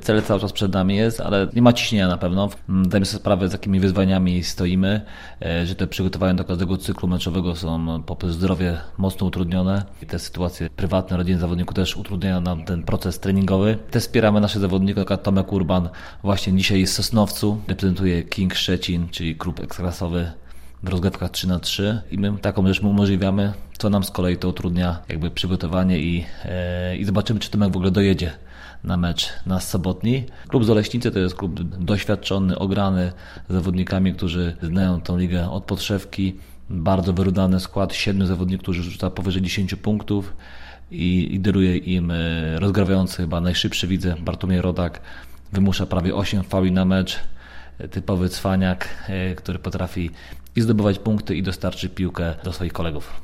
[0.00, 2.48] Cel cały czas przed nami jest, ale nie ma ciśnienia na pewno.
[2.68, 5.00] Dajmy sobie sprawę, z jakimi wyzwaniami stoimy,
[5.42, 9.84] e, że te przygotowania do każdego cyklu meczowego są poprzez zdrowie mocno utrudnione.
[10.02, 13.78] I te sytuacje prywatne, rodzinne zawodników też utrudniają nam ten proces treningowy.
[13.90, 15.88] Też wspieramy naszych zawodników, jak Tomek Urban
[16.22, 20.30] właśnie dzisiaj jest w Sosnowcu, reprezentuje King Szczecin, czyli klub eksklasowy
[20.82, 24.36] w rozgrywkach 3 na 3 i my taką rzecz mu umożliwiamy, co nam z kolei
[24.36, 28.32] to utrudnia jakby przygotowanie i, e, i zobaczymy, czy Tomek w ogóle dojedzie
[28.84, 30.24] na mecz na sobotni.
[30.48, 33.12] Klub Zoleśnicy to jest klub doświadczony, ograny
[33.48, 36.36] zawodnikami, którzy znają tą ligę od podszewki.
[36.70, 40.36] Bardzo wyrównany skład, siedmiu zawodników, którzy rzuca powyżej 10 punktów
[40.90, 42.14] i lideruje im e,
[42.58, 45.00] rozgrywający chyba najszybszy widzę Bartłomiej Rodak.
[45.52, 47.18] Wymusza prawie 8 fauli na mecz
[47.90, 50.10] typowy cwaniak, e, który potrafi
[50.56, 53.20] i zdobywać punkty i dostarczy piłkę do swoich kolegów.